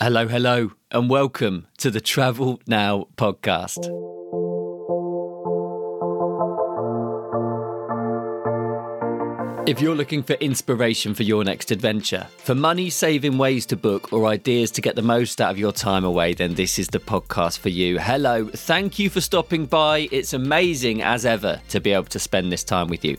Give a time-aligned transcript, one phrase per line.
[0.00, 3.78] Hello, hello, and welcome to the Travel Now podcast.
[9.68, 14.12] If you're looking for inspiration for your next adventure, for money saving ways to book,
[14.12, 17.00] or ideas to get the most out of your time away, then this is the
[17.00, 17.98] podcast for you.
[17.98, 20.08] Hello, thank you for stopping by.
[20.12, 23.16] It's amazing as ever to be able to spend this time with you.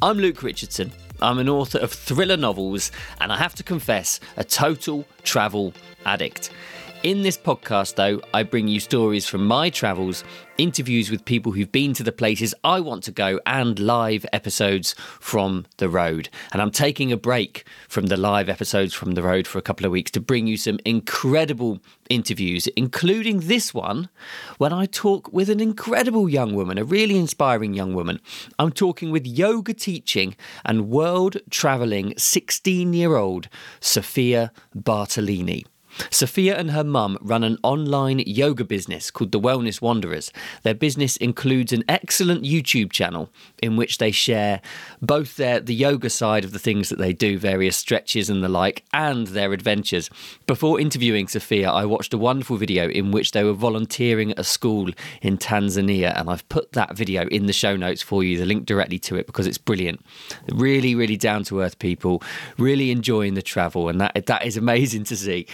[0.00, 0.92] I'm Luke Richardson.
[1.22, 5.72] I'm an author of thriller novels, and I have to confess, a total travel
[6.04, 6.50] addict.
[7.02, 10.22] In this podcast, though, I bring you stories from my travels,
[10.56, 14.94] interviews with people who've been to the places I want to go, and live episodes
[15.18, 16.28] from the road.
[16.52, 19.84] And I'm taking a break from the live episodes from the road for a couple
[19.84, 24.08] of weeks to bring you some incredible interviews, including this one
[24.58, 28.20] when I talk with an incredible young woman, a really inspiring young woman.
[28.60, 33.48] I'm talking with yoga teaching and world traveling 16 year old
[33.80, 35.64] Sophia Bartolini.
[36.10, 40.32] Sophia and her mum run an online yoga business called The Wellness Wanderers.
[40.62, 43.30] Their business includes an excellent YouTube channel
[43.62, 44.60] in which they share
[45.00, 48.48] both their the yoga side of the things that they do, various stretches and the
[48.48, 50.10] like, and their adventures.
[50.46, 54.44] Before interviewing Sophia, I watched a wonderful video in which they were volunteering at a
[54.44, 54.90] school
[55.20, 58.66] in Tanzania, and I've put that video in the show notes for you, the link
[58.66, 60.04] directly to it because it's brilliant.
[60.52, 62.22] Really, really down to earth people,
[62.58, 65.46] really enjoying the travel, and that that is amazing to see.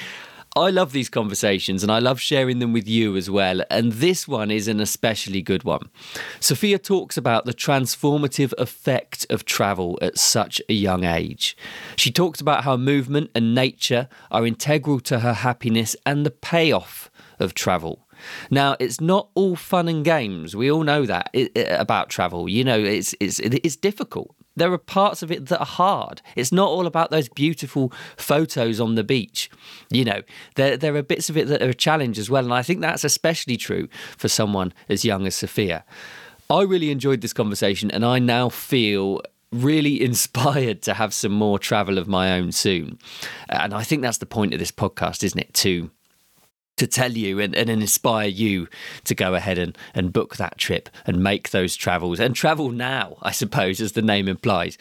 [0.58, 3.62] I love these conversations and I love sharing them with you as well.
[3.70, 5.88] And this one is an especially good one.
[6.40, 11.56] Sophia talks about the transformative effect of travel at such a young age.
[11.96, 17.10] She talks about how movement and nature are integral to her happiness and the payoff
[17.38, 18.06] of travel.
[18.50, 20.56] Now, it's not all fun and games.
[20.56, 22.48] We all know that about travel.
[22.48, 26.22] You know, it's it's it's difficult there are parts of it that are hard.
[26.36, 29.50] It's not all about those beautiful photos on the beach.
[29.90, 30.22] You know,
[30.56, 32.44] there, there are bits of it that are a challenge as well.
[32.44, 35.84] And I think that's especially true for someone as young as Sophia.
[36.50, 39.20] I really enjoyed this conversation and I now feel
[39.52, 42.98] really inspired to have some more travel of my own soon.
[43.48, 45.54] And I think that's the point of this podcast, isn't it?
[45.54, 45.90] To
[46.78, 48.68] to tell you and, and inspire you
[49.04, 53.16] to go ahead and, and book that trip and make those travels and travel now,
[53.22, 54.78] I suppose, as the name implies.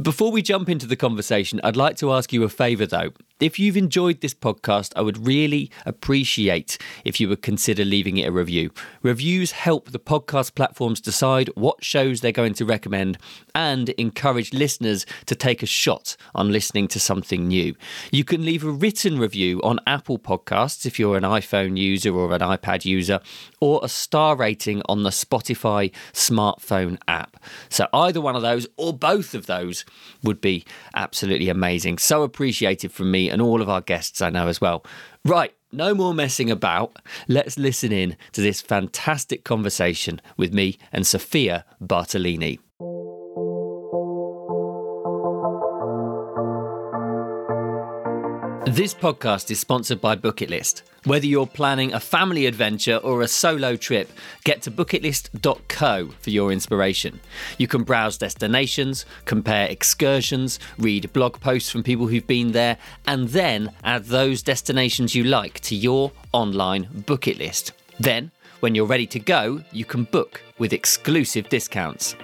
[0.00, 3.12] Before we jump into the conversation, I'd like to ask you a favour though.
[3.38, 8.28] If you've enjoyed this podcast, I would really appreciate if you would consider leaving it
[8.28, 8.70] a review.
[9.02, 13.18] Reviews help the podcast platforms decide what shows they're going to recommend
[13.54, 17.74] and encourage listeners to take a shot on listening to something new.
[18.10, 22.32] You can leave a written review on Apple Podcasts if you're an iPhone user or
[22.32, 23.20] an iPad user,
[23.60, 27.36] or a star rating on the Spotify smartphone app.
[27.68, 29.84] So either one of those or both of those
[30.22, 30.64] would be
[30.94, 31.98] absolutely amazing.
[31.98, 34.84] So appreciated from me and all of our guests I know as well.
[35.24, 36.96] Right, no more messing about.
[37.28, 42.60] Let's listen in to this fantastic conversation with me and Sophia Bartolini.
[48.66, 50.82] This podcast is sponsored by Bucketlist.
[51.04, 54.10] Whether you're planning a family adventure or a solo trip,
[54.42, 57.20] get to bucketlist.co for your inspiration.
[57.58, 63.28] You can browse destinations, compare excursions, read blog posts from people who've been there, and
[63.28, 67.70] then add those destinations you like to your online bucket list.
[68.00, 72.16] Then, when you're ready to go, you can book with exclusive discounts.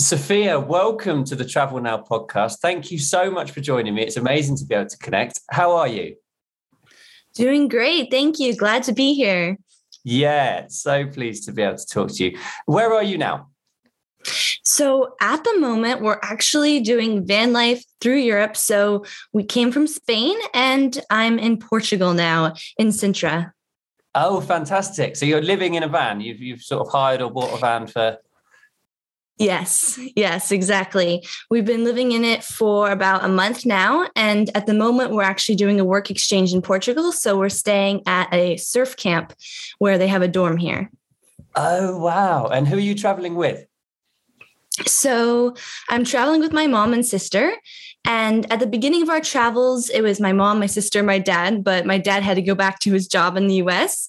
[0.00, 2.60] Sophia, welcome to the Travel Now podcast.
[2.60, 4.02] Thank you so much for joining me.
[4.02, 5.40] It's amazing to be able to connect.
[5.50, 6.16] How are you?
[7.34, 8.10] Doing great.
[8.10, 8.56] Thank you.
[8.56, 9.58] Glad to be here.
[10.02, 12.38] Yeah, so pleased to be able to talk to you.
[12.64, 13.48] Where are you now?
[14.64, 18.56] So, at the moment, we're actually doing van life through Europe.
[18.56, 23.52] So, we came from Spain and I'm in Portugal now in Sintra.
[24.14, 25.16] Oh, fantastic.
[25.16, 26.22] So, you're living in a van.
[26.22, 28.16] You've, you've sort of hired or bought a van for
[29.40, 31.26] Yes, yes, exactly.
[31.48, 34.06] We've been living in it for about a month now.
[34.14, 37.10] And at the moment, we're actually doing a work exchange in Portugal.
[37.10, 39.32] So we're staying at a surf camp
[39.78, 40.90] where they have a dorm here.
[41.56, 42.48] Oh, wow.
[42.48, 43.64] And who are you traveling with?
[44.86, 45.54] So
[45.88, 47.52] I'm traveling with my mom and sister.
[48.04, 51.62] And at the beginning of our travels, it was my mom, my sister, my dad,
[51.62, 54.08] but my dad had to go back to his job in the US.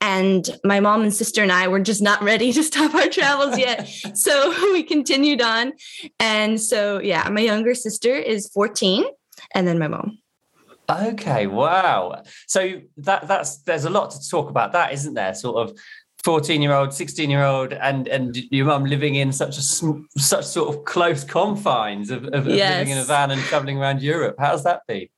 [0.00, 3.58] And my mom and sister and I were just not ready to stop our travels
[3.58, 3.88] yet.
[4.14, 5.72] so we continued on.
[6.20, 9.04] And so, yeah, my younger sister is 14,
[9.54, 10.18] and then my mom.
[10.88, 12.22] Okay, wow.
[12.46, 15.32] So that that's there's a lot to talk about that, isn't there?
[15.34, 15.78] Sort of
[16.24, 20.44] 14 year old 16 year old and and your mum living in such a such
[20.44, 22.78] sort of close confines of, of, yes.
[22.78, 25.08] living in a van and traveling around europe how's that been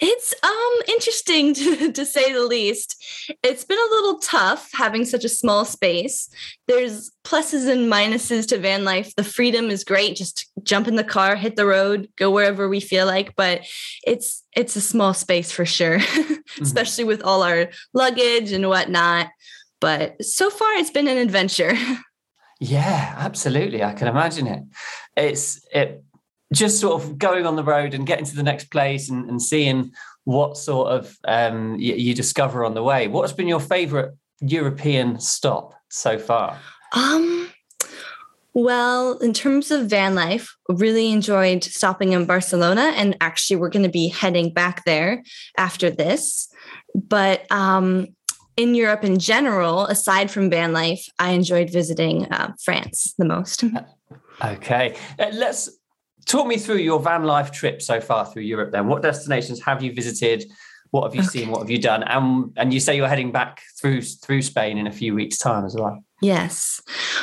[0.00, 2.96] It's um interesting to, to say the least.
[3.42, 6.28] It's been a little tough having such a small space.
[6.68, 9.14] There's pluses and minuses to van life.
[9.16, 10.16] The freedom is great.
[10.16, 13.66] Just jump in the car, hit the road, go wherever we feel like, but
[14.06, 16.62] it's it's a small space for sure, mm-hmm.
[16.62, 19.28] especially with all our luggage and whatnot.
[19.80, 21.74] But so far it's been an adventure.
[22.60, 23.84] Yeah, absolutely.
[23.84, 24.64] I can imagine it.
[25.16, 26.02] It's it
[26.52, 29.40] just sort of going on the road and getting to the next place and, and
[29.40, 29.92] seeing
[30.24, 33.06] what sort of um, you, you discover on the way.
[33.06, 36.58] What's been your favorite European stop so far?
[36.92, 37.48] Um,
[38.54, 43.84] well, in terms of van life, really enjoyed stopping in Barcelona, and actually, we're going
[43.84, 45.22] to be heading back there
[45.56, 46.48] after this.
[46.94, 48.08] But um,
[48.58, 53.64] in Europe in general, aside from van life, I enjoyed visiting uh, France the most.
[54.40, 55.68] Okay, uh, let's
[56.24, 58.70] talk me through your van life trip so far through Europe.
[58.70, 60.44] Then, what destinations have you visited?
[60.92, 61.40] What have you okay.
[61.40, 61.50] seen?
[61.50, 62.04] What have you done?
[62.04, 65.64] And and you say you're heading back through through Spain in a few weeks' time
[65.64, 66.04] as well.
[66.20, 66.80] Yes.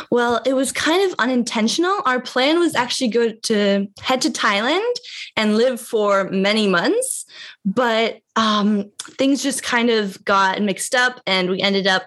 [0.10, 1.98] Well, it was kind of unintentional.
[2.06, 4.94] Our plan was actually go to head to Thailand
[5.36, 7.26] and live for many months,
[7.66, 12.04] but um, things just kind of got mixed up and we ended up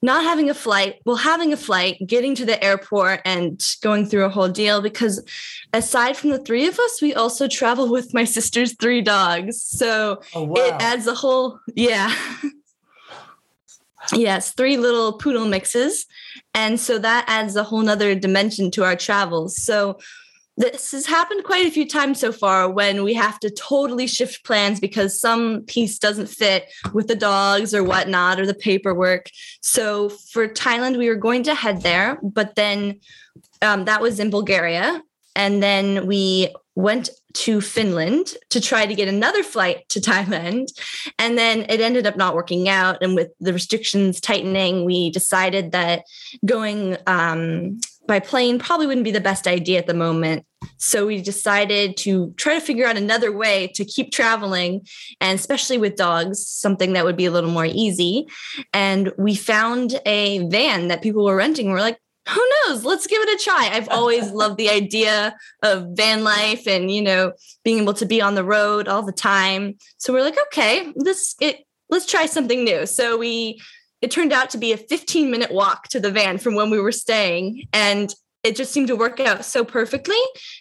[0.00, 4.24] not having a flight, well, having a flight, getting to the airport and going through
[4.24, 5.22] a whole deal because
[5.72, 9.62] aside from the three of us, we also travel with my sister's three dogs.
[9.62, 10.54] So oh, wow.
[10.56, 12.14] it adds a whole, yeah.
[14.12, 16.06] yes, three little poodle mixes.
[16.54, 19.56] And so that adds a whole nother dimension to our travels.
[19.56, 19.98] So
[20.56, 24.44] this has happened quite a few times so far when we have to totally shift
[24.44, 29.30] plans because some piece doesn't fit with the dogs or whatnot or the paperwork.
[29.62, 33.00] So for Thailand, we were going to head there, but then
[33.62, 35.02] um, that was in Bulgaria.
[35.34, 40.68] And then we went to Finland to try to get another flight to Thailand.
[41.18, 43.02] And then it ended up not working out.
[43.02, 46.04] And with the restrictions tightening, we decided that
[46.44, 50.46] going um, by plane probably wouldn't be the best idea at the moment.
[50.78, 54.86] So we decided to try to figure out another way to keep traveling,
[55.20, 58.26] and especially with dogs, something that would be a little more easy.
[58.72, 61.70] And we found a van that people were renting.
[61.70, 61.98] We're like,
[62.28, 62.84] who knows?
[62.84, 63.70] Let's give it a try.
[63.72, 67.32] I've always loved the idea of van life and, you know,
[67.64, 69.76] being able to be on the road all the time.
[69.98, 72.86] So we're like, okay, this it let's try something new.
[72.86, 73.60] So we
[74.00, 76.80] it turned out to be a 15 minute walk to the van from when we
[76.80, 77.64] were staying.
[77.72, 80.18] And it just seemed to work out so perfectly.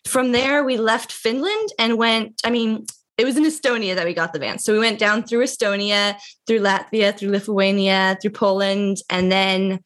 [0.08, 2.86] From there, we left Finland and went, I mean,
[3.18, 4.60] it was in Estonia that we got the van.
[4.60, 6.16] So we went down through Estonia,
[6.48, 9.80] through Latvia, through Lithuania, through Poland, and then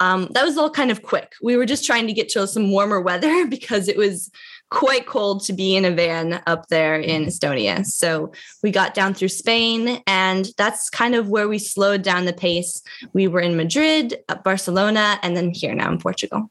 [0.00, 1.34] um, that was all kind of quick.
[1.42, 4.30] We were just trying to get to some warmer weather because it was
[4.70, 7.86] quite cold to be in a van up there in Estonia.
[7.86, 8.32] So
[8.62, 12.82] we got down through Spain, and that's kind of where we slowed down the pace.
[13.12, 16.50] We were in Madrid, Barcelona, and then here now in Portugal.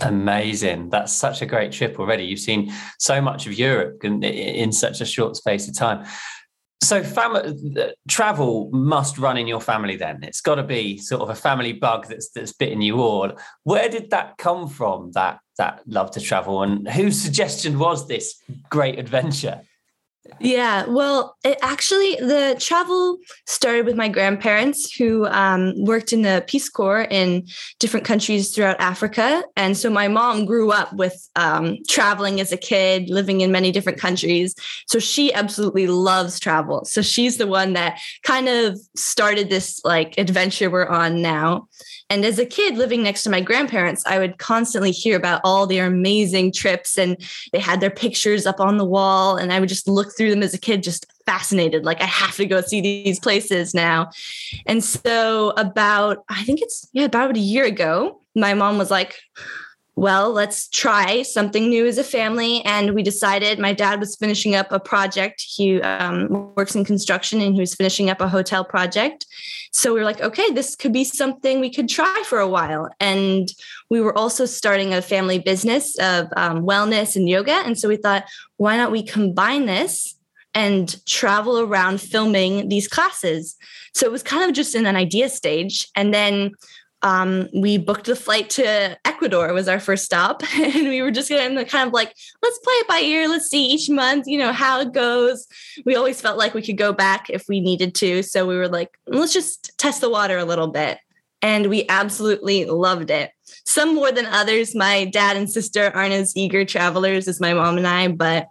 [0.00, 0.88] Amazing.
[0.88, 2.24] That's such a great trip already.
[2.24, 6.06] You've seen so much of Europe in, in such a short space of time.
[6.82, 7.56] So, fam-
[8.08, 9.96] travel must run in your family.
[9.96, 13.32] Then it's got to be sort of a family bug that's that's bitten you all.
[13.62, 15.12] Where did that come from?
[15.12, 18.40] That that love to travel, and whose suggestion was this
[18.70, 19.62] great adventure?
[20.40, 26.42] Yeah, well, it actually the travel started with my grandparents who um, worked in the
[26.46, 27.46] Peace Corps in
[27.78, 32.56] different countries throughout Africa, and so my mom grew up with um, traveling as a
[32.56, 34.54] kid, living in many different countries.
[34.86, 36.84] So she absolutely loves travel.
[36.86, 41.68] So she's the one that kind of started this like adventure we're on now.
[42.10, 45.66] And as a kid living next to my grandparents, I would constantly hear about all
[45.66, 47.16] their amazing trips and
[47.52, 49.36] they had their pictures up on the wall.
[49.36, 51.84] And I would just look through them as a kid, just fascinated.
[51.84, 54.10] Like, I have to go see these places now.
[54.66, 59.20] And so, about, I think it's, yeah, about a year ago, my mom was like,
[59.96, 62.62] well, let's try something new as a family.
[62.64, 65.44] And we decided my dad was finishing up a project.
[65.46, 69.26] He um, works in construction and he was finishing up a hotel project.
[69.72, 72.88] So we were like, okay, this could be something we could try for a while.
[72.98, 73.48] And
[73.88, 77.62] we were also starting a family business of um, wellness and yoga.
[77.64, 78.24] And so we thought,
[78.56, 80.16] why not we combine this
[80.54, 83.56] and travel around filming these classes?
[83.94, 85.88] So it was kind of just in an idea stage.
[85.94, 86.52] And then
[87.02, 91.28] um, we booked the flight to Ecuador was our first stop, and we were just
[91.28, 93.28] going to kind of like let's play it by ear.
[93.28, 95.46] Let's see each month, you know, how it goes.
[95.84, 98.68] We always felt like we could go back if we needed to, so we were
[98.68, 100.98] like, let's just test the water a little bit,
[101.42, 103.30] and we absolutely loved it.
[103.64, 104.74] Some more than others.
[104.74, 108.48] My dad and sister aren't as eager travelers as my mom and I, but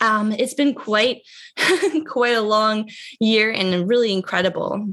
[0.00, 1.22] Um, it's been quite
[2.06, 2.90] quite a long
[3.20, 4.92] year and really incredible.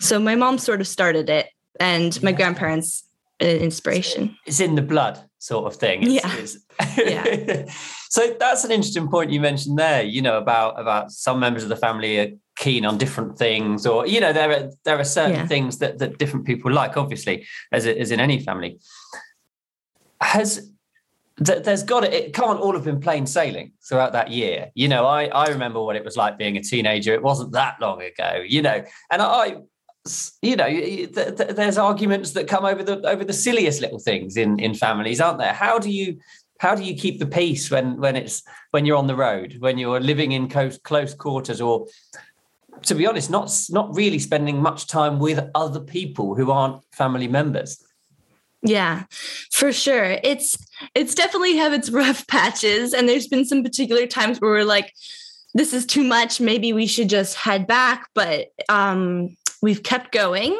[0.00, 1.48] So my mom sort of started it,
[1.80, 3.07] and my grandparents
[3.40, 4.36] uh, inspiration.
[4.46, 6.02] It's in the blood, sort of thing.
[6.02, 6.36] It's, yeah.
[6.36, 6.58] It's,
[6.98, 7.72] yeah.
[8.10, 10.02] so that's an interesting point you mentioned there.
[10.02, 14.06] You know about about some members of the family are keen on different things, or
[14.06, 15.46] you know there are there are certain yeah.
[15.46, 16.96] things that that different people like.
[16.96, 18.80] Obviously, as as in any family,
[20.20, 20.70] has
[21.40, 24.70] there's got to, it can't all have been plain sailing throughout that year.
[24.74, 27.14] You know, I I remember what it was like being a teenager.
[27.14, 28.42] It wasn't that long ago.
[28.46, 29.58] You know, and I
[30.42, 30.68] you know
[31.52, 35.38] there's arguments that come over the over the silliest little things in in families aren't
[35.38, 35.52] there?
[35.52, 36.18] How do you
[36.58, 39.78] how do you keep the peace when when it's when you're on the road when
[39.78, 41.86] you're living in close close quarters or
[42.82, 47.28] to be honest not not really spending much time with other people who aren't family
[47.28, 47.82] members?
[48.62, 49.04] Yeah
[49.52, 50.18] for sure.
[50.22, 50.56] It's
[50.94, 54.92] it's definitely have its rough patches and there's been some particular times where we're like
[55.54, 56.40] this is too much.
[56.40, 58.06] Maybe we should just head back.
[58.14, 60.58] But um we've kept going.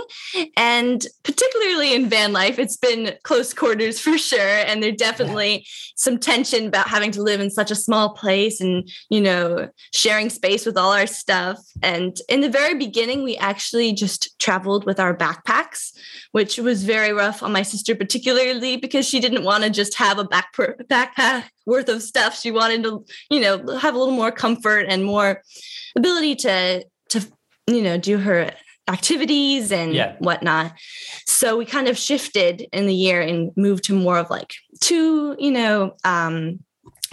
[0.56, 4.40] And particularly in van life, it's been close quarters for sure.
[4.40, 8.88] And there's definitely some tension about having to live in such a small place and,
[9.10, 11.58] you know, sharing space with all our stuff.
[11.82, 15.92] And in the very beginning, we actually just traveled with our backpacks,
[16.32, 20.18] which was very rough on my sister, particularly because she didn't want to just have
[20.18, 22.38] a back backpack worth of stuff.
[22.38, 25.42] She wanted to, you know, have a little more comfort and more
[25.96, 27.26] ability to to
[27.66, 28.50] you know do her
[28.88, 30.16] activities and yeah.
[30.18, 30.72] whatnot.
[31.26, 35.36] So we kind of shifted in the year and moved to more of like to,
[35.38, 36.60] you know, um,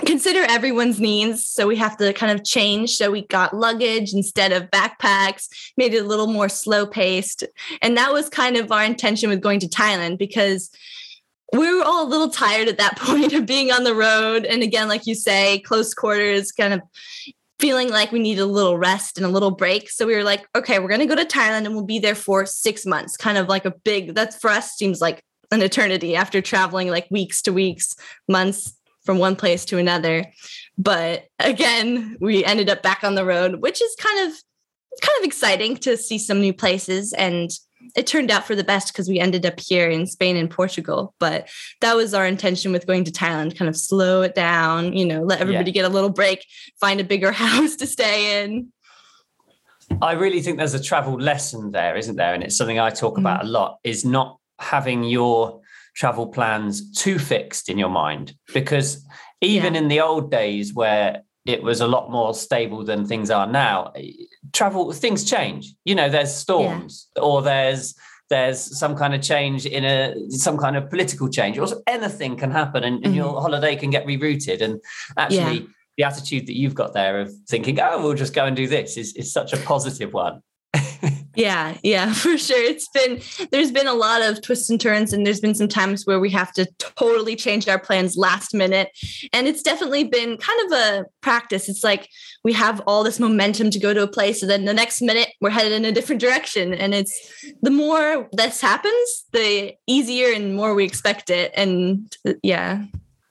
[0.06, 1.46] consider everyone's needs.
[1.46, 2.96] So we have to kind of change.
[2.98, 7.44] So we got luggage instead of backpacks, made it a little more slow paced.
[7.82, 10.70] And that was kind of our intention with going to Thailand because
[11.54, 14.46] we were all a little tired at that point of being on the road.
[14.46, 16.82] And again, like you say, close quarters, kind of
[17.60, 19.90] feeling like we needed a little rest and a little break.
[19.90, 22.16] So we were like, okay, we're going to go to Thailand and we'll be there
[22.16, 26.16] for six months, kind of like a big, that's for us seems like an eternity
[26.16, 27.96] after traveling like weeks to weeks,
[28.28, 30.26] months from one place to another.
[30.78, 34.36] But again, we ended up back on the road, which is kind of
[35.02, 37.52] kind of exciting to see some new places and
[37.96, 41.14] it turned out for the best because we ended up here in Spain and Portugal.
[41.20, 41.50] But
[41.82, 45.24] that was our intention with going to Thailand, kind of slow it down, you know,
[45.24, 45.82] let everybody yeah.
[45.82, 46.46] get a little break,
[46.80, 48.72] find a bigger house to stay in.
[50.02, 52.34] I really think there's a travel lesson there, isn't there?
[52.34, 53.26] And it's something I talk mm-hmm.
[53.26, 55.62] about a lot is not having your
[55.96, 58.34] travel plans too fixed in your mind.
[58.54, 59.06] Because
[59.42, 59.82] even yeah.
[59.82, 63.94] in the old days where it was a lot more stable than things are now.
[64.56, 65.74] Travel things change.
[65.84, 67.22] You know, there's storms yeah.
[67.22, 67.94] or there's
[68.30, 72.52] there's some kind of change in a some kind of political change or anything can
[72.52, 73.14] happen and, and mm-hmm.
[73.14, 74.62] your holiday can get rerouted.
[74.62, 74.82] And
[75.18, 75.68] actually yeah.
[75.98, 78.98] the attitude that you've got there of thinking, oh, we'll just go and do this
[78.98, 80.42] is, is such a positive one.
[81.36, 82.62] yeah, yeah, for sure.
[82.62, 86.06] It's been there's been a lot of twists and turns, and there's been some times
[86.06, 88.90] where we have to totally change our plans last minute.
[89.34, 91.70] And it's definitely been kind of a practice.
[91.70, 92.10] It's like
[92.44, 95.30] we have all this momentum to go to a place, and then the next minute
[95.42, 96.74] we're headed in a different direction.
[96.74, 101.52] And it's the more this happens, the easier and more we expect it.
[101.56, 102.84] And uh, yeah.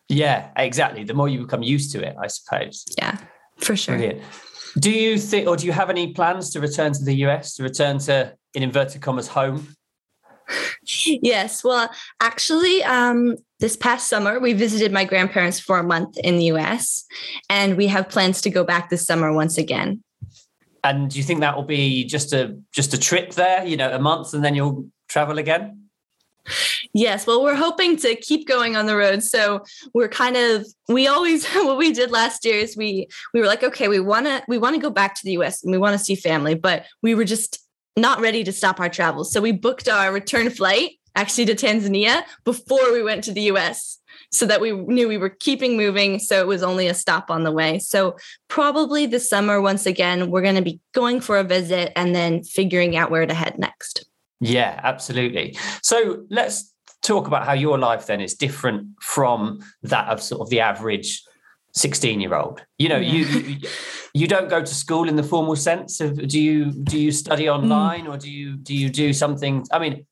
[0.08, 1.04] Yeah, exactly.
[1.04, 2.84] The more you become used to it, I suppose.
[2.98, 3.16] Yeah,
[3.56, 3.96] for sure.
[3.96, 4.22] Brilliant.
[4.78, 7.62] Do you think, or do you have any plans to return to the US, to
[7.62, 9.74] return to, in inverted commas, home?
[10.86, 11.64] Yes.
[11.64, 11.90] Well,
[12.20, 17.04] actually, um, this past summer, we visited my grandparents for a month in the US,
[17.48, 20.02] and we have plans to go back this summer once again.
[20.82, 23.90] And do you think that will be just a just a trip there, you know,
[23.90, 25.84] a month, and then you'll travel again?
[26.96, 29.24] Yes, well, we're hoping to keep going on the road.
[29.24, 33.46] So we're kind of we always what we did last year is we we were
[33.46, 35.78] like, okay, we want to we want to go back to the US and we
[35.78, 37.58] want to see family, but we were just
[37.96, 39.32] not ready to stop our travels.
[39.32, 43.98] So we booked our return flight actually to Tanzania before we went to the US
[44.30, 46.18] so that we knew we were keeping moving.
[46.18, 47.78] So it was only a stop on the way.
[47.78, 48.16] So
[48.48, 52.42] probably this summer, once again, we're going to be going for a visit and then
[52.42, 54.06] figuring out where to head next.
[54.40, 55.56] Yeah, absolutely.
[55.82, 56.73] So let's
[57.04, 61.22] talk about how your life then is different from that of sort of the average
[61.74, 63.12] 16 year old you know yeah.
[63.12, 63.68] you, you,
[64.14, 67.44] you don't go to school in the formal sense of do you do you study
[67.44, 67.54] mm.
[67.54, 68.14] online mm.
[68.14, 70.06] or do you do you do something i mean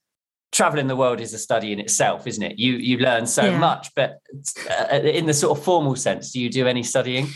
[0.51, 3.59] traveling the world is a study in itself isn't it you you learn so yeah.
[3.59, 4.21] much but
[4.69, 7.27] uh, in the sort of formal sense do you do any studying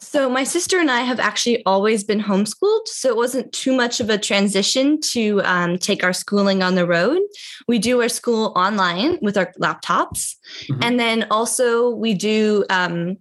[0.00, 2.86] so, my sister and I have actually always been homeschooled.
[2.86, 6.86] So, it wasn't too much of a transition to um, take our schooling on the
[6.86, 7.20] road.
[7.68, 10.36] We do our school online with our laptops.
[10.68, 10.82] Mm-hmm.
[10.82, 13.18] And then also, we do um,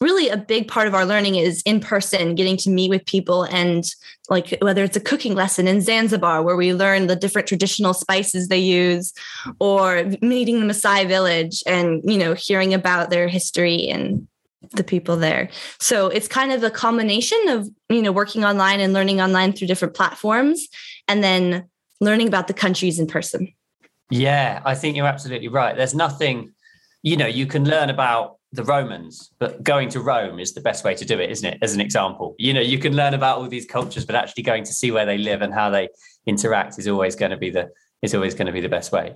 [0.00, 3.44] really a big part of our learning is in person, getting to meet with people
[3.44, 3.84] and
[4.28, 8.48] like whether it's a cooking lesson in Zanzibar where we learn the different traditional spices
[8.48, 9.12] they use
[9.58, 14.28] or meeting the Maasai village and you know hearing about their history and
[14.72, 15.48] the people there.
[15.78, 19.68] So it's kind of a combination of you know working online and learning online through
[19.68, 20.66] different platforms
[21.06, 21.68] and then
[22.00, 23.52] learning about the countries in person.
[24.10, 25.76] Yeah, I think you're absolutely right.
[25.76, 26.52] There's nothing
[27.02, 30.84] you know, you can learn about the Romans, but going to Rome is the best
[30.84, 31.58] way to do it, isn't it?
[31.62, 34.64] As an example, you know, you can learn about all these cultures, but actually going
[34.64, 35.88] to see where they live and how they
[36.26, 37.68] interact is always going to be the
[38.00, 39.14] is always going to be the best way.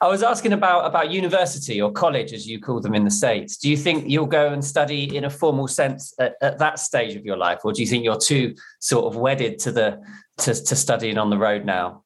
[0.00, 3.56] I was asking about about university or college, as you call them in the states.
[3.56, 7.14] Do you think you'll go and study in a formal sense at, at that stage
[7.14, 10.00] of your life, or do you think you're too sort of wedded to the
[10.38, 12.01] to, to studying on the road now?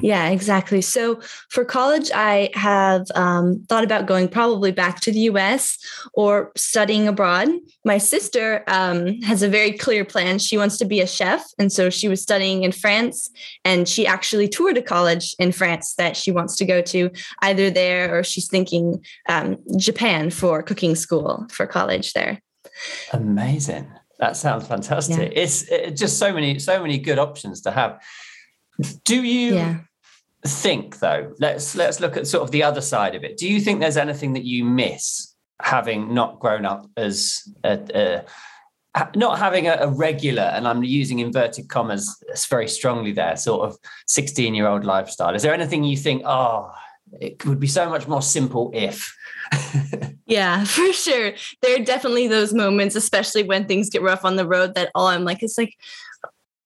[0.00, 0.80] Yeah, exactly.
[0.80, 5.78] So for college, I have um, thought about going probably back to the US
[6.14, 7.48] or studying abroad.
[7.84, 10.38] My sister um, has a very clear plan.
[10.38, 11.44] She wants to be a chef.
[11.58, 13.30] And so she was studying in France
[13.64, 17.10] and she actually toured a college in France that she wants to go to,
[17.42, 22.40] either there or she's thinking um, Japan for cooking school for college there.
[23.12, 23.90] Amazing.
[24.18, 25.32] That sounds fantastic.
[25.32, 25.42] Yeah.
[25.42, 28.00] It's, it's just so many, so many good options to have.
[29.04, 29.76] Do you yeah.
[30.46, 31.32] think though?
[31.38, 33.36] Let's let's look at sort of the other side of it.
[33.36, 38.24] Do you think there's anything that you miss having not grown up as a, a
[39.16, 43.78] not having a, a, regular, and I'm using inverted commas very strongly there, sort of
[44.06, 45.34] 16 year old lifestyle.
[45.34, 46.70] Is there anything you think, oh,
[47.20, 49.16] it would be so much more simple if?
[50.26, 51.32] yeah, for sure.
[51.62, 55.06] There are definitely those moments, especially when things get rough on the road, that all
[55.06, 55.74] I'm like, it's like,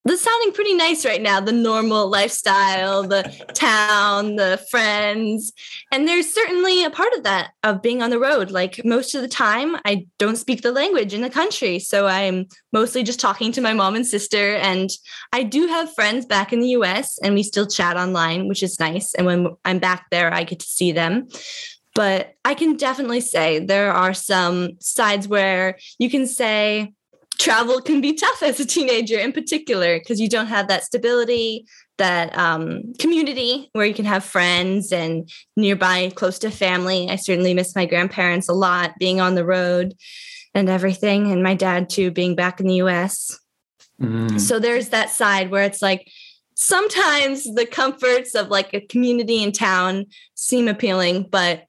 [0.07, 3.23] this sounding pretty nice right now the normal lifestyle the
[3.55, 5.53] town the friends.
[5.91, 8.51] And there's certainly a part of that of being on the road.
[8.51, 11.79] Like most of the time i don't speak the language in the country.
[11.79, 14.57] So i'm mostly just talking to my mom and sister.
[14.57, 14.91] And
[15.33, 18.79] i do have friends back in the us and we still chat online which is
[18.79, 19.15] nice.
[19.15, 21.29] And when i'm back there i get to see them.
[21.95, 26.93] But i can definitely say there are some sides where you can say
[27.39, 31.67] travel can be tough as a teenager in particular because you don't have that stability
[31.99, 37.55] that um, community where you can have friends and nearby close to family i certainly
[37.55, 39.95] miss my grandparents a lot being on the road
[40.55, 43.39] and everything and my dad too being back in the us
[44.01, 44.41] mm.
[44.41, 46.09] so there's that side where it's like
[46.55, 51.66] sometimes the comforts of like a community in town seem appealing but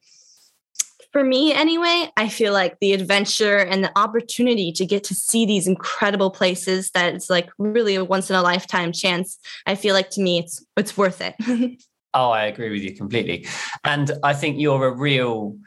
[1.18, 5.48] for me anyway, I feel like the adventure and the opportunity to get to see
[5.48, 9.40] these incredible places that it's like really a once in a lifetime chance.
[9.66, 11.34] I feel like to me it's it's worth it.
[12.14, 13.48] oh, I agree with you completely.
[13.84, 15.58] And I think you're a real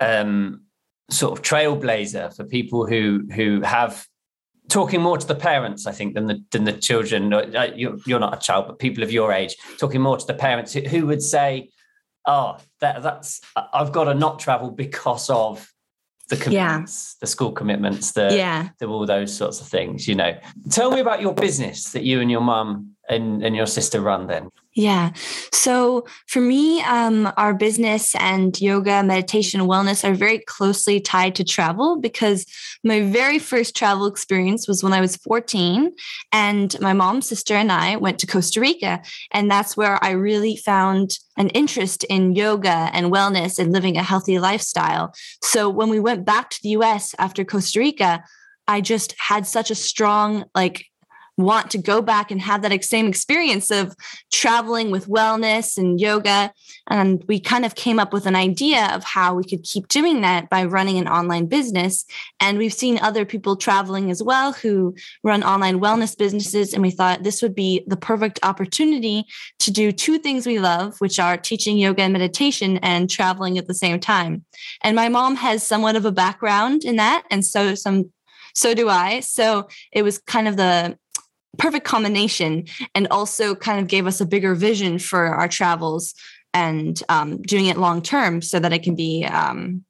[0.00, 0.60] um,
[1.10, 4.06] sort of trailblazer for people who who have
[4.68, 7.34] talking more to the parents, I think, than the than the children.
[7.34, 10.72] Uh, you're, not a child, but people of your age talking more to the parents
[10.72, 11.68] who would say,
[12.26, 15.70] oh, that, that's I've got to not travel because of
[16.28, 17.20] the commitments, yeah.
[17.20, 18.68] the school commitments, the, yeah.
[18.78, 20.06] the all those sorts of things.
[20.06, 20.38] You know,
[20.70, 24.26] tell me about your business that you and your mum and, and your sister run
[24.26, 24.50] then.
[24.74, 25.10] Yeah.
[25.52, 31.44] So for me, um, our business and yoga, meditation, wellness are very closely tied to
[31.44, 32.46] travel because
[32.84, 35.92] my very first travel experience was when I was 14.
[36.32, 39.02] And my mom, sister, and I went to Costa Rica.
[39.32, 44.04] And that's where I really found an interest in yoga and wellness and living a
[44.04, 45.12] healthy lifestyle.
[45.42, 48.22] So when we went back to the US after Costa Rica,
[48.68, 50.86] I just had such a strong like
[51.42, 53.94] want to go back and have that same experience of
[54.32, 56.52] traveling with wellness and yoga.
[56.88, 60.20] And we kind of came up with an idea of how we could keep doing
[60.22, 62.04] that by running an online business.
[62.40, 66.72] And we've seen other people traveling as well who run online wellness businesses.
[66.72, 69.26] And we thought this would be the perfect opportunity
[69.60, 73.66] to do two things we love, which are teaching yoga and meditation and traveling at
[73.66, 74.44] the same time.
[74.82, 77.24] And my mom has somewhat of a background in that.
[77.30, 78.10] And so some
[78.54, 79.20] so do I.
[79.20, 80.98] So it was kind of the
[81.58, 86.14] perfect combination and also kind of gave us a bigger vision for our travels
[86.54, 89.84] and um, doing it long term so that it can be um,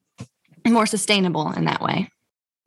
[0.67, 2.09] more sustainable in that way.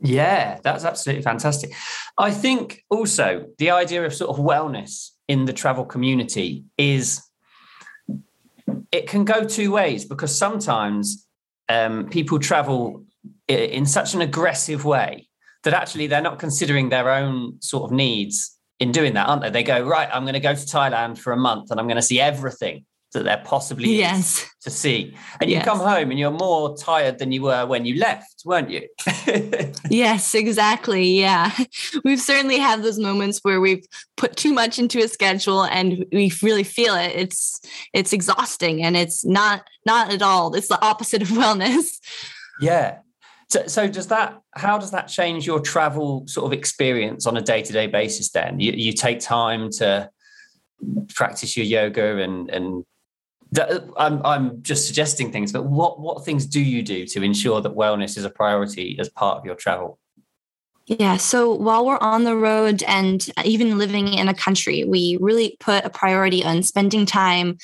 [0.01, 1.73] Yeah, that's absolutely fantastic.
[2.19, 7.23] I think also the idea of sort of wellness in the travel community is
[8.93, 11.27] it can go two ways because sometimes
[11.69, 13.05] um, people travel
[13.49, 15.29] in such an aggressive way
[15.63, 19.51] that actually they're not considering their own sort of needs in doing that, aren't they?
[19.51, 21.97] They go, right, I'm going to go to Thailand for a month and I'm going
[21.97, 22.85] to see everything.
[23.15, 24.43] that there possibly yes.
[24.43, 25.17] is to see.
[25.41, 28.71] And you come home and you're more tired than you were when you left, weren't
[28.71, 28.89] you?
[29.89, 31.05] yes, exactly.
[31.05, 31.53] Yeah.
[32.05, 36.33] We've certainly had those moments where we've put too much into a schedule and we
[36.43, 37.13] really feel it.
[37.15, 37.61] It's
[37.93, 40.55] it's exhausting and it's not not at all.
[40.55, 42.01] It's the opposite of wellness.
[42.61, 42.99] Yeah.
[43.49, 47.41] So, so does that how does that change your travel sort of experience on a
[47.43, 48.61] day-to-day basis then?
[48.61, 50.11] You, you take time to
[51.15, 52.85] practice your yoga and and
[53.97, 57.73] I'm I'm just suggesting things, but what what things do you do to ensure that
[57.73, 59.99] wellness is a priority as part of your travel?
[60.87, 61.17] Yeah.
[61.17, 65.85] So while we're on the road and even living in a country, we really put
[65.85, 67.57] a priority on spending time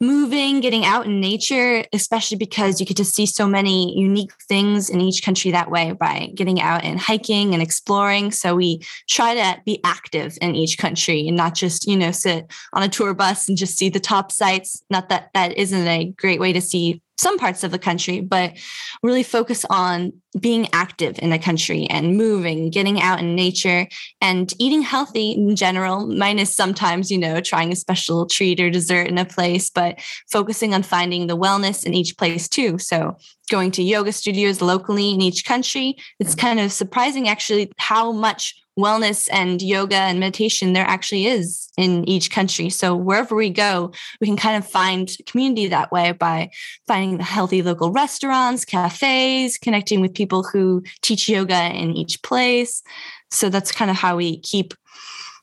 [0.00, 4.90] moving, getting out in nature, especially because you get to see so many unique things
[4.90, 8.30] in each country that way by getting out and hiking and exploring.
[8.30, 12.52] So we try to be active in each country and not just, you know, sit
[12.74, 14.82] on a tour bus and just see the top sites.
[14.90, 18.56] Not that that isn't a great way to see some parts of the country, but
[19.02, 23.88] really focus on being active in the country and moving, getting out in nature
[24.20, 29.08] and eating healthy in general, minus sometimes, you know, trying a special treat or dessert
[29.08, 29.98] in a place, but
[30.30, 32.78] focusing on finding the wellness in each place too.
[32.78, 33.16] So
[33.50, 38.54] going to yoga studios locally in each country, it's kind of surprising actually how much
[38.78, 42.70] wellness and yoga and meditation there actually is in each country.
[42.70, 46.50] So wherever we go, we can kind of find community that way by
[46.86, 52.82] finding the healthy local restaurants, cafes, connecting with people who teach yoga in each place.
[53.30, 54.74] So that's kind of how we keep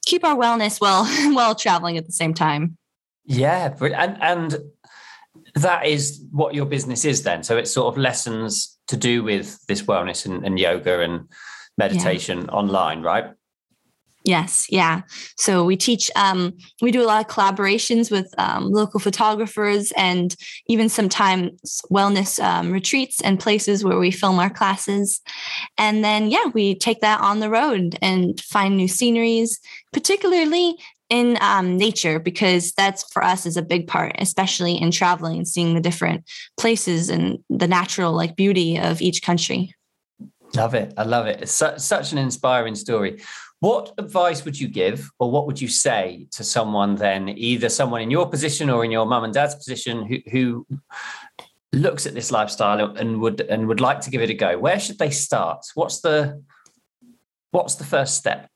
[0.06, 2.78] keep our wellness while while traveling at the same time.
[3.26, 4.58] Yeah, and and
[5.56, 7.44] that is what your business is then.
[7.44, 11.28] So it's sort of lessons to do with this wellness and, and yoga and
[11.78, 12.52] meditation yeah.
[12.52, 13.26] online, right?
[14.26, 15.02] Yes, yeah.
[15.38, 20.36] So we teach, um, we do a lot of collaborations with um, local photographers and
[20.68, 25.22] even sometimes wellness um, retreats and places where we film our classes.
[25.78, 29.60] And then, yeah, we take that on the road and find new sceneries,
[29.94, 30.76] particularly
[31.12, 35.48] in um, nature, because that's for us is a big part, especially in traveling and
[35.48, 36.24] seeing the different
[36.58, 39.75] places and the natural like beauty of each country.
[40.56, 40.94] Love it.
[40.98, 41.42] I love it.
[41.42, 43.22] It's su- such an inspiring story.
[43.60, 48.02] What advice would you give, or what would you say to someone then, either someone
[48.02, 50.68] in your position or in your mum and dad's position who, who
[51.74, 54.58] looks at this lifestyle and would and would like to give it a go?
[54.58, 55.66] Where should they start?
[55.74, 56.44] What's the
[57.52, 58.50] what's the first step?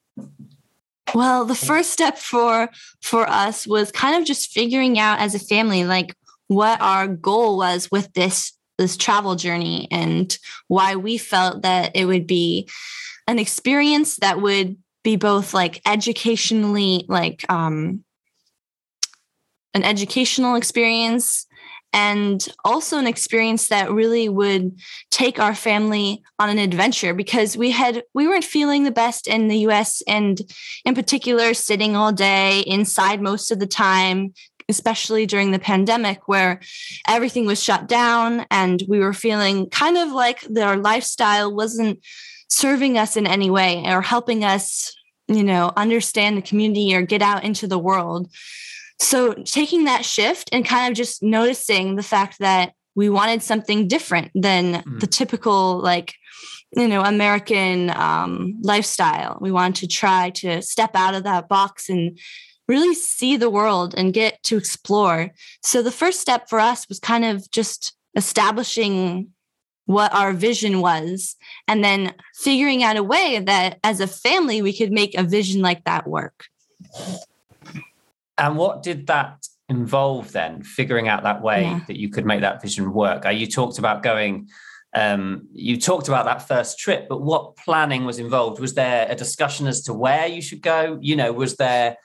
[1.15, 2.69] Well, the first step for
[3.02, 6.15] for us was kind of just figuring out as a family like
[6.47, 10.37] what our goal was with this this travel journey and
[10.67, 12.67] why we felt that it would be
[13.27, 18.03] an experience that would be both like educationally like um
[19.73, 21.45] an educational experience
[21.91, 24.79] and also an experience that really would
[25.11, 29.47] take our family on an adventure because we had we weren't feeling the best in
[29.47, 30.39] the US and
[30.85, 34.33] in particular sitting all day inside most of the time
[34.69, 36.62] especially during the pandemic where
[37.08, 41.99] everything was shut down and we were feeling kind of like our lifestyle wasn't
[42.49, 44.95] serving us in any way or helping us
[45.27, 48.29] you know understand the community or get out into the world
[48.99, 53.88] so taking that shift and kind of just noticing the fact that we wanted something
[53.88, 54.99] different than mm.
[54.99, 56.15] the typical like
[56.75, 61.89] you know american um, lifestyle we wanted to try to step out of that box
[61.89, 62.19] and
[62.69, 65.32] really see the world and get to explore.
[65.62, 69.29] So the first step for us was kind of just establishing
[69.86, 71.36] what our vision was
[71.67, 75.62] and then figuring out a way that as a family we could make a vision
[75.63, 76.45] like that work.
[78.38, 81.79] And what did that involve then, figuring out that way yeah.
[81.88, 83.25] that you could make that vision work?
[83.25, 84.47] Uh, you talked about going
[84.95, 88.60] um, you talked about that first trip, but what planning was involved?
[88.60, 90.97] Was there a discussion as to where you should go?
[90.99, 91.97] You know, was there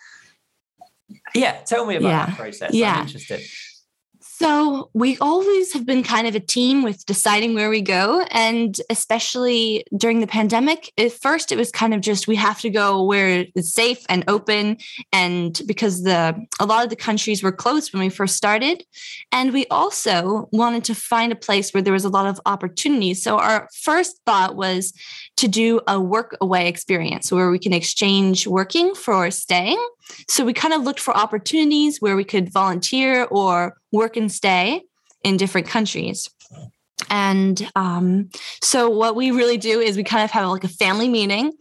[1.34, 2.26] yeah, tell me about yeah.
[2.26, 2.74] that process.
[2.74, 2.94] Yeah.
[2.94, 3.40] I'm interested.
[4.36, 8.26] So we always have been kind of a team with deciding where we go.
[8.32, 12.68] And especially during the pandemic, at first it was kind of just we have to
[12.68, 14.78] go where it's safe and open.
[15.12, 18.84] And because the a lot of the countries were closed when we first started.
[19.30, 23.22] And we also wanted to find a place where there was a lot of opportunities.
[23.22, 24.92] So our first thought was
[25.36, 29.82] to do a work away experience where we can exchange working for staying.
[30.28, 34.82] So we kind of looked for opportunities where we could volunteer or work and stay
[35.22, 36.30] in different countries.
[37.10, 38.30] And um,
[38.62, 41.52] so, what we really do is we kind of have like a family meeting,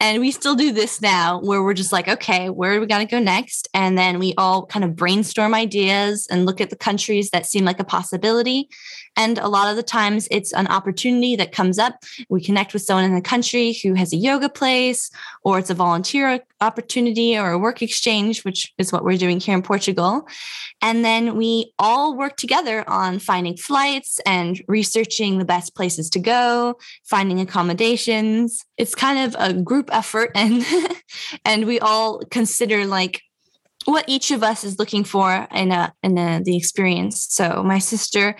[0.00, 3.06] and we still do this now where we're just like, okay, where are we going
[3.06, 3.68] to go next?
[3.72, 7.64] And then we all kind of brainstorm ideas and look at the countries that seem
[7.64, 8.68] like a possibility.
[9.16, 12.02] And a lot of the times it's an opportunity that comes up.
[12.28, 15.10] We connect with someone in the country who has a yoga place,
[15.42, 19.54] or it's a volunteer opportunity or a work exchange, which is what we're doing here
[19.54, 20.26] in Portugal.
[20.80, 26.18] And then we all work together on finding flights and researching the best places to
[26.18, 28.64] go, finding accommodations.
[28.76, 30.64] It's kind of a group effort and
[31.44, 33.22] and we all consider like
[33.84, 37.26] what each of us is looking for in a in a, the experience.
[37.30, 38.36] So my sister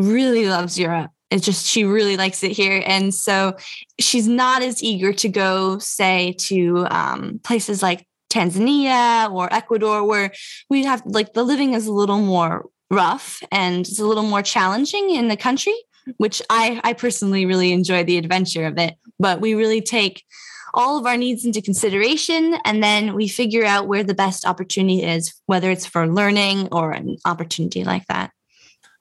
[0.00, 1.10] really loves Europe.
[1.30, 3.56] It's just she really likes it here, and so
[4.00, 10.32] she's not as eager to go, say, to um, places like Tanzania or Ecuador, where
[10.68, 14.42] we have like the living is a little more rough and it's a little more
[14.42, 15.74] challenging in the country.
[16.16, 20.24] Which I I personally really enjoy the adventure of it, but we really take
[20.74, 25.02] all of our needs into consideration and then we figure out where the best opportunity
[25.02, 28.30] is whether it's for learning or an opportunity like that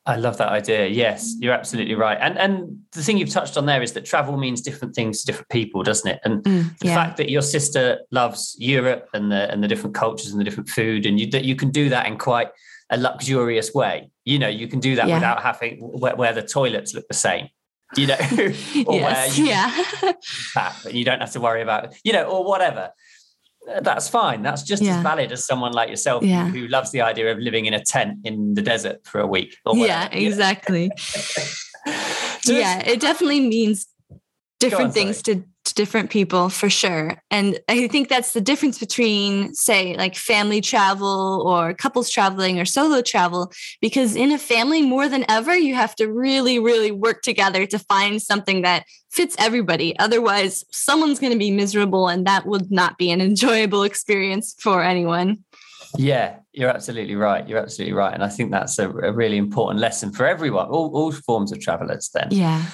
[0.09, 0.87] I love that idea.
[0.87, 2.17] Yes, you're absolutely right.
[2.19, 5.27] And and the thing you've touched on there is that travel means different things to
[5.27, 6.19] different people, doesn't it?
[6.23, 10.31] And mm, the fact that your sister loves Europe and the and the different cultures
[10.31, 12.49] and the different food, and you, that you can do that in quite
[12.89, 14.09] a luxurious way.
[14.25, 15.13] You know, you can do that yeah.
[15.13, 17.49] without having where, where, the toilets look the same.
[17.95, 18.17] You know,
[18.87, 22.43] or yes, where you, yeah, and you don't have to worry about you know, or
[22.43, 22.93] whatever
[23.81, 24.41] that's fine.
[24.41, 24.97] That's just yeah.
[24.97, 26.47] as valid as someone like yourself yeah.
[26.47, 29.57] who, loves the idea of living in a tent in the desert for a week.
[29.73, 30.91] yeah, exactly.
[32.45, 33.87] yeah, it definitely means
[34.59, 35.43] different on, things to
[35.79, 37.13] different people for sure.
[37.31, 42.65] And I think that's the difference between, say, like family travel or couples traveling or
[42.65, 47.21] solo travel, because in a family, more than ever, you have to really, really work
[47.21, 49.97] together to find something that fits everybody.
[49.99, 54.83] Otherwise, someone's going to be miserable, and that would not be an enjoyable experience for
[54.83, 55.45] anyone.
[55.97, 57.47] Yeah, you're absolutely right.
[57.47, 58.13] You're absolutely right.
[58.13, 61.61] And I think that's a, a really important lesson for everyone, all, all forms of
[61.61, 62.27] travelers, then.
[62.31, 62.65] Yeah.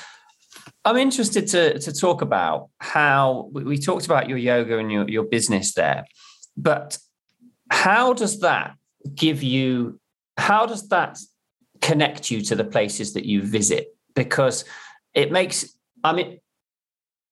[0.84, 5.24] I'm interested to, to talk about how we talked about your yoga and your, your
[5.24, 6.06] business there,
[6.56, 6.98] but
[7.70, 8.76] how does that
[9.14, 10.00] give you,
[10.38, 11.18] how does that
[11.82, 13.88] connect you to the places that you visit?
[14.16, 14.66] Because
[15.14, 16.40] it makes, I mean,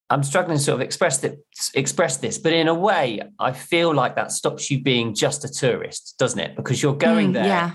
[0.09, 1.37] I'm struggling to sort of express that,
[1.73, 5.49] express this, but in a way, I feel like that stops you being just a
[5.49, 6.55] tourist, doesn't it?
[6.55, 7.71] Because you're going mm, there yeah.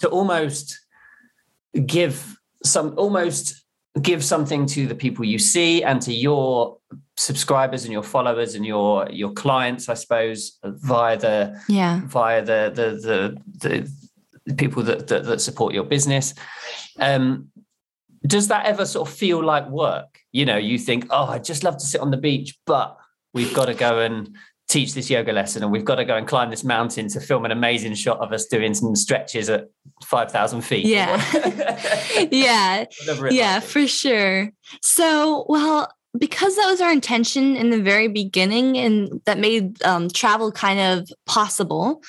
[0.00, 0.80] to almost
[1.84, 3.65] give some almost
[4.02, 6.78] give something to the people you see and to your
[7.16, 12.02] subscribers and your followers and your your clients i suppose via the yeah.
[12.04, 13.92] via the the the,
[14.44, 16.34] the people that, that, that support your business.
[17.00, 17.48] Um
[18.26, 20.20] does that ever sort of feel like work?
[20.32, 22.98] You know you think oh i'd just love to sit on the beach but
[23.32, 24.36] we've got to go and
[24.68, 27.44] teach this yoga lesson and we've got to go and climb this mountain to film
[27.44, 29.68] an amazing shot of us doing some stretches at
[30.04, 30.86] 5000 feet.
[30.86, 31.22] Yeah.
[32.30, 32.86] Yeah.
[33.30, 34.50] Yeah for sure.
[34.82, 40.08] So well because that was our intention in the very beginning and that made um,
[40.08, 42.02] travel kind of possible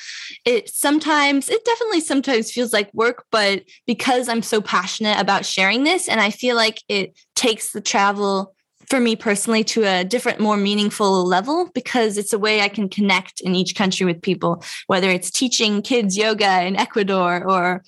[0.46, 5.84] it sometimes it definitely sometimes feels like work but because i'm so passionate about sharing
[5.84, 8.56] this and i feel like it takes the travel
[8.90, 12.88] for me personally to a different, more meaningful level because it's a way I can
[12.90, 17.84] connect in each country with people, whether it's teaching kids yoga in Ecuador or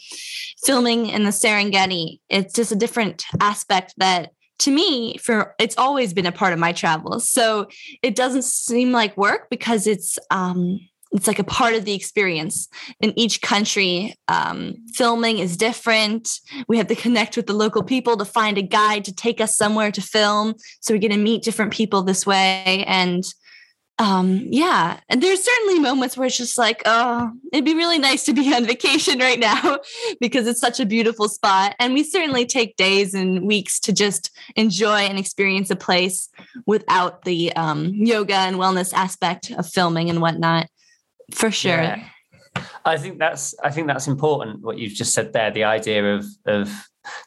[0.63, 2.19] filming in the Serengeti.
[2.29, 6.59] It's just a different aspect that to me for it's always been a part of
[6.59, 7.65] my travels so
[8.03, 12.67] it doesn't seem like work because it's um it's like a part of the experience.
[12.99, 16.29] In each country um, filming is different.
[16.67, 19.57] We have to connect with the local people to find a guide to take us
[19.57, 20.55] somewhere to film.
[20.81, 22.83] So we get to meet different people this way.
[22.87, 23.23] And
[24.01, 28.23] um, yeah and there's certainly moments where it's just like oh it'd be really nice
[28.23, 29.79] to be on vacation right now
[30.21, 31.75] because it's such a beautiful spot.
[31.79, 36.29] And we certainly take days and weeks to just enjoy and experience a place
[36.65, 40.69] without the um, yoga and wellness aspect of filming and whatnot
[41.33, 41.71] for sure.
[41.71, 42.03] Yeah.
[42.85, 46.25] I think that's I think that's important what you've just said there the idea of
[46.45, 46.71] of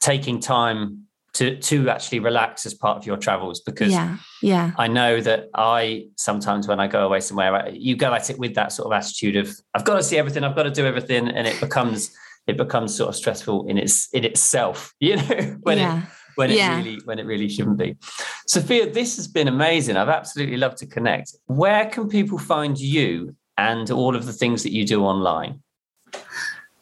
[0.00, 4.88] taking time to to actually relax as part of your travels because yeah yeah I
[4.88, 8.72] know that I sometimes when I go away somewhere you go at it with that
[8.72, 11.46] sort of attitude of I've got to see everything I've got to do everything and
[11.46, 12.14] it becomes
[12.46, 16.02] it becomes sort of stressful in its in itself you know when yeah.
[16.02, 16.76] it when it yeah.
[16.76, 17.94] really when it really shouldn't be.
[18.46, 19.98] Sophia, this has been amazing.
[19.98, 21.34] I've absolutely loved to connect.
[21.46, 25.62] Where can people find you and all of the things that you do online?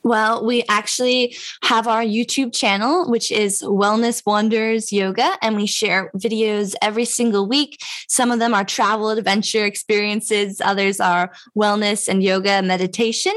[0.02, 6.10] Well, we actually have our YouTube channel, which is Wellness Wanderers Yoga, and we share
[6.16, 7.82] videos every single week.
[8.08, 13.34] Some of them are travel adventure experiences, others are wellness and yoga meditation.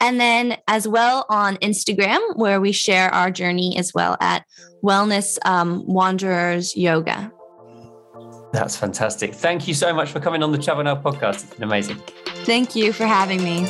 [0.00, 4.44] And then, as well, on Instagram, where we share our journey as well at
[4.84, 7.32] Wellness um, Wanderers Yoga.
[8.52, 9.34] That's fantastic.
[9.34, 11.44] Thank you so much for coming on the Travel Now podcast.
[11.44, 11.96] It's been amazing.
[12.44, 13.66] Thank you for having me.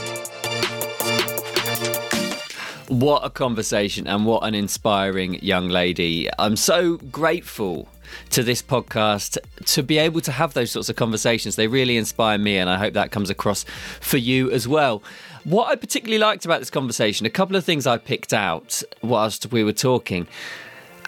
[2.89, 6.29] What a conversation and what an inspiring young lady.
[6.39, 7.89] I'm so grateful
[8.31, 11.57] to this podcast to be able to have those sorts of conversations.
[11.57, 13.65] They really inspire me, and I hope that comes across
[14.01, 15.03] for you as well.
[15.45, 19.51] What I particularly liked about this conversation, a couple of things I picked out whilst
[19.53, 20.27] we were talking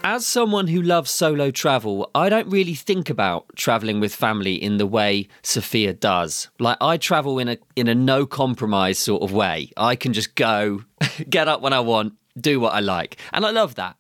[0.05, 4.77] as someone who loves solo travel, I don't really think about traveling with family in
[4.77, 6.51] the way Sophia does.
[6.61, 9.71] Like I travel in a in a no compromise sort of way.
[9.79, 10.85] I can just go,
[11.31, 13.17] get up when I want, do what I like.
[13.33, 13.97] And I love that.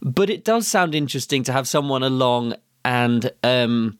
[0.00, 3.98] But it does sound interesting to have someone along and um,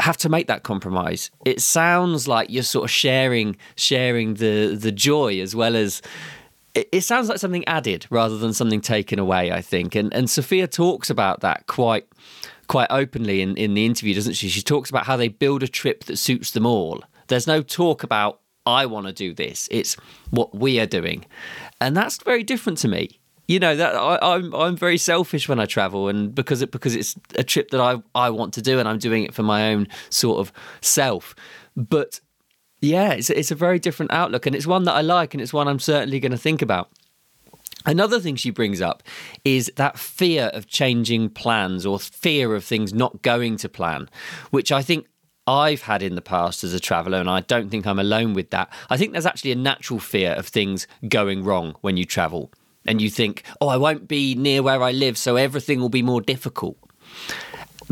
[0.00, 1.30] have to make that compromise.
[1.46, 6.02] It sounds like you're sort of sharing sharing the the joy as well as
[6.74, 9.52] it, it sounds like something added rather than something taken away.
[9.52, 12.06] I think, and and Sophia talks about that quite
[12.68, 14.48] quite openly in in the interview, doesn't she?
[14.48, 17.02] She talks about how they build a trip that suits them all.
[17.28, 19.68] There's no talk about I want to do this.
[19.70, 19.96] It's
[20.30, 21.24] what we are doing,
[21.80, 23.18] and that's very different to me.
[23.48, 26.94] You know that I, I'm I'm very selfish when I travel, and because it because
[26.94, 29.72] it's a trip that I I want to do, and I'm doing it for my
[29.72, 31.34] own sort of self.
[31.76, 32.20] But
[32.82, 35.52] yeah, it's, it's a very different outlook, and it's one that I like, and it's
[35.52, 36.90] one I'm certainly going to think about.
[37.86, 39.02] Another thing she brings up
[39.44, 44.10] is that fear of changing plans or fear of things not going to plan,
[44.50, 45.06] which I think
[45.46, 48.50] I've had in the past as a traveller, and I don't think I'm alone with
[48.50, 48.72] that.
[48.90, 52.52] I think there's actually a natural fear of things going wrong when you travel.
[52.84, 56.02] And you think, oh, I won't be near where I live, so everything will be
[56.02, 56.76] more difficult.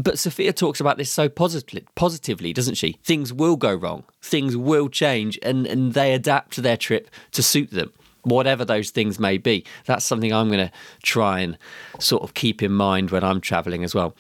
[0.03, 2.99] But Sophia talks about this so positively, positively, doesn't she?
[3.05, 7.71] Things will go wrong, things will change, and, and they adapt their trip to suit
[7.71, 9.65] them, whatever those things may be.
[9.85, 11.59] That's something I'm going to try and
[11.99, 14.17] sort of keep in mind when I'm traveling as well.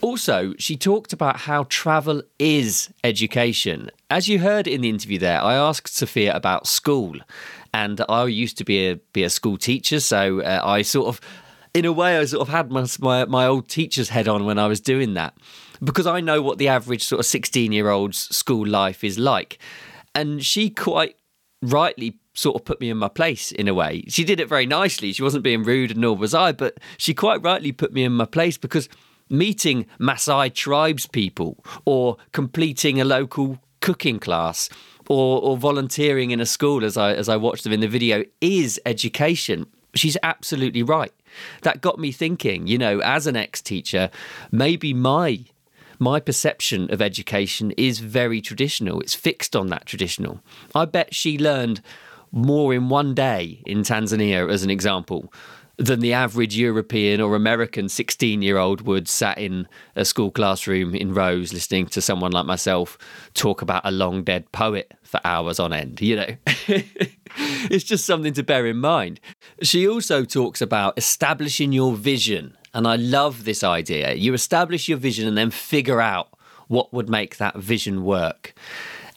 [0.00, 3.90] Also, she talked about how travel is education.
[4.08, 7.16] As you heard in the interview there, I asked Sophia about school.
[7.74, 11.20] And I used to be a be a school teacher, so uh, I sort of
[11.74, 14.58] in a way, I sort of had my, my, my old teacher's head on when
[14.58, 15.34] I was doing that
[15.82, 19.58] because I know what the average sort of 16 year old's school life is like.
[20.14, 21.16] And she quite
[21.62, 24.04] rightly sort of put me in my place in a way.
[24.08, 25.12] She did it very nicely.
[25.12, 28.12] She wasn't being rude, and nor was I, but she quite rightly put me in
[28.12, 28.88] my place because
[29.30, 34.68] meeting Maasai tribes people or completing a local cooking class
[35.08, 38.24] or, or volunteering in a school as I as I watched them in the video
[38.40, 39.66] is education.
[39.94, 41.12] She's absolutely right
[41.62, 44.10] that got me thinking, you know, as an ex teacher,
[44.50, 45.44] maybe my
[45.98, 49.00] my perception of education is very traditional.
[49.00, 50.40] It's fixed on that traditional.
[50.74, 51.80] I bet she learned
[52.32, 55.32] more in one day in Tanzania, as an example,
[55.76, 60.94] than the average European or American 16 year old would sat in a school classroom
[60.94, 62.98] in rows listening to someone like myself
[63.34, 66.00] talk about a long dead poet for hours on end.
[66.00, 69.20] You know, it's just something to bear in mind.
[69.62, 72.56] She also talks about establishing your vision.
[72.74, 74.14] And I love this idea.
[74.14, 76.30] You establish your vision and then figure out
[76.68, 78.54] what would make that vision work.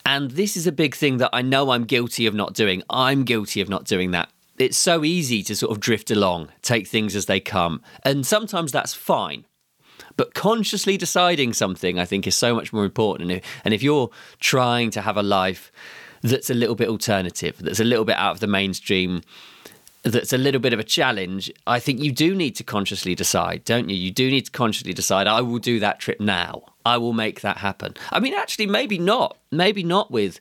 [0.05, 2.83] And this is a big thing that I know I'm guilty of not doing.
[2.89, 6.87] I'm guilty of not doing that it's so easy to sort of drift along, take
[6.87, 7.81] things as they come.
[8.03, 9.45] And sometimes that's fine.
[10.17, 13.29] But consciously deciding something, I think, is so much more important.
[13.29, 15.71] And if, and if you're trying to have a life
[16.21, 19.21] that's a little bit alternative, that's a little bit out of the mainstream,
[20.03, 23.63] that's a little bit of a challenge, I think you do need to consciously decide,
[23.65, 23.95] don't you?
[23.95, 26.63] You do need to consciously decide, I will do that trip now.
[26.85, 27.95] I will make that happen.
[28.11, 29.37] I mean, actually, maybe not.
[29.51, 30.39] Maybe not with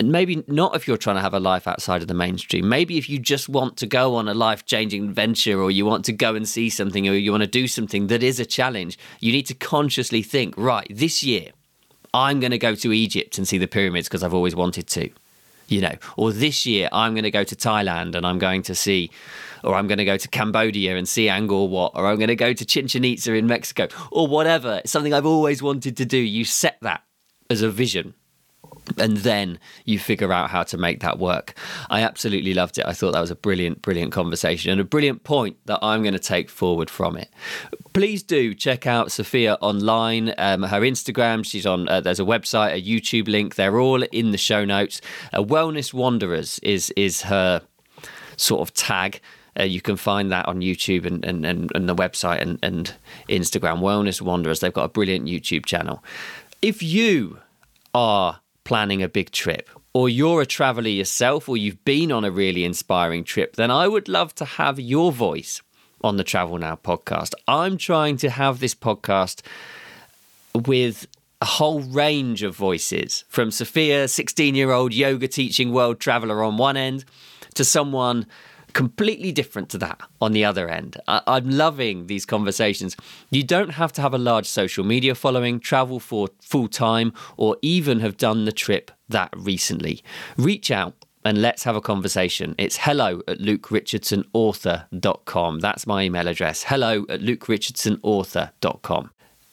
[0.00, 2.66] and maybe not if you're trying to have a life outside of the mainstream.
[2.66, 6.06] Maybe if you just want to go on a life changing adventure or you want
[6.06, 8.98] to go and see something or you want to do something that is a challenge,
[9.20, 11.50] you need to consciously think, right, this year,
[12.14, 15.10] I'm going to go to Egypt and see the pyramids because I've always wanted to.
[15.68, 18.74] You know, or this year I'm going to go to Thailand and I'm going to
[18.74, 19.10] see,
[19.62, 22.36] or I'm going to go to Cambodia and see Angkor Wat, or I'm going to
[22.36, 24.78] go to Chichen Itza in Mexico, or whatever.
[24.78, 26.16] It's something I've always wanted to do.
[26.16, 27.02] You set that
[27.50, 28.14] as a vision
[28.98, 31.54] and then you figure out how to make that work.
[31.90, 32.86] I absolutely loved it.
[32.86, 36.14] I thought that was a brilliant, brilliant conversation and a brilliant point that I'm going
[36.14, 37.30] to take forward from it.
[37.92, 40.34] Please do check out Sophia online.
[40.38, 41.88] Um, her Instagram, she's on.
[41.88, 43.54] Uh, there's a website, a YouTube link.
[43.54, 45.00] They're all in the show notes.
[45.32, 47.62] Uh, Wellness Wanderers is is her
[48.36, 49.20] sort of tag.
[49.58, 52.94] Uh, you can find that on YouTube and, and, and, and the website and, and
[53.28, 54.60] Instagram, Wellness Wanderers.
[54.60, 56.04] They've got a brilliant YouTube channel.
[56.62, 57.38] If you
[57.92, 62.30] are planning a big trip, or you're a traveler yourself, or you've been on a
[62.30, 65.62] really inspiring trip, then I would love to have your voice
[66.02, 67.34] on the Travel Now podcast.
[67.46, 69.42] I'm trying to have this podcast
[70.54, 71.06] with
[71.40, 76.56] a whole range of voices from Sophia, 16 year old yoga teaching world traveler on
[76.56, 77.04] one end,
[77.54, 78.26] to someone
[78.72, 80.98] completely different to that on the other end.
[81.08, 82.96] I- am loving these conversations.
[83.30, 87.56] You don't have to have a large social media following, travel for full time, or
[87.62, 90.02] even have done the trip that recently.
[90.36, 90.94] Reach out
[91.24, 92.54] and let's have a conversation.
[92.58, 95.60] It's hello at lukerichardsonauthor.com.
[95.60, 96.64] That's my email address.
[96.64, 99.10] Hello at lukerichardsonauthor.com.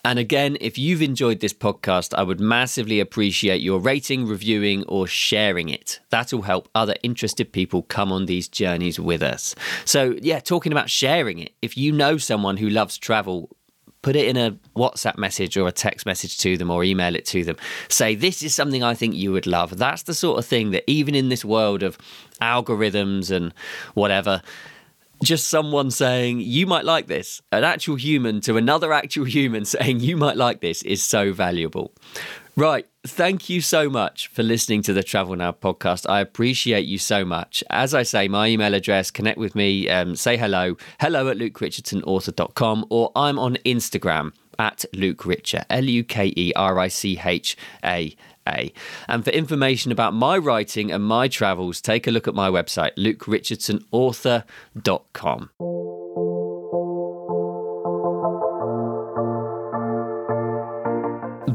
[0.07, 5.05] And again, if you've enjoyed this podcast, I would massively appreciate your rating, reviewing, or
[5.05, 5.99] sharing it.
[6.11, 9.53] That'll help other interested people come on these journeys with us.
[9.83, 13.49] So, yeah, talking about sharing it, if you know someone who loves travel,
[14.01, 17.25] put it in a WhatsApp message or a text message to them or email it
[17.25, 17.57] to them.
[17.89, 19.77] Say, This is something I think you would love.
[19.77, 21.97] That's the sort of thing that, even in this world of
[22.41, 23.53] algorithms and
[23.93, 24.41] whatever,
[25.23, 27.41] just someone saying you might like this.
[27.51, 31.93] An actual human to another actual human saying you might like this is so valuable.
[32.55, 36.09] Right thank you so much for listening to the travel now podcast.
[36.09, 37.63] I appreciate you so much.
[37.69, 42.85] As i say my email address connect with me um, say hello hello at lukerichardsonauthor.com
[42.89, 48.15] or i'm on instagram at luke richer l-u-k-e-r-i-c-h-a a.
[49.07, 52.95] And for information about my writing and my travels, take a look at my website,
[52.97, 55.86] lukerichardsonauthor.com.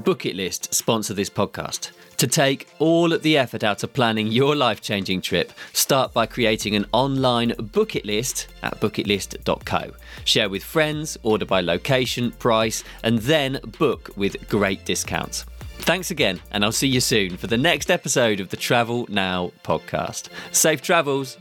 [0.03, 1.93] Book It List sponsor this podcast.
[2.17, 6.27] To take all of the effort out of planning your life changing trip, start by
[6.27, 9.93] creating an online bucket list at bookitlist.co.
[10.25, 15.45] Share with friends, order by location, price, and then book with great discounts.
[15.79, 19.51] Thanks again, and I'll see you soon for the next episode of the Travel Now
[19.65, 20.29] podcast.
[20.53, 21.39] Safe travels!